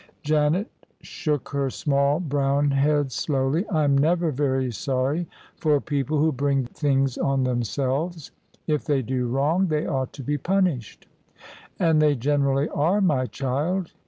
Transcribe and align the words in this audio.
Janet 0.23 0.67
shook 1.01 1.49
her 1.49 1.69
small 1.69 2.19
brown 2.19 2.71
head 2.71 3.11
slowly." 3.11 3.65
I'm 3.69 3.95
never 3.95 4.31
very 4.31 4.71
sorry 4.71 5.27
for 5.57 5.79
people 5.79 6.17
who 6.17 6.31
bring 6.31 6.65
things 6.65 7.19
on 7.19 7.43
themselves. 7.43 8.31
If 8.65 8.83
they 8.83 9.03
do 9.03 9.27
wrong, 9.27 9.67
they 9.67 9.85
ought 9.85 10.11
to 10.13 10.23
be 10.23 10.39
punished." 10.39 11.05
"And 11.77 12.01
they 12.01 12.15
generally 12.15 12.67
are, 12.69 12.99
my 12.99 13.27
child. 13.27 13.91